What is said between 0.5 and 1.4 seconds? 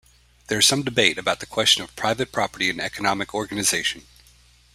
is some debate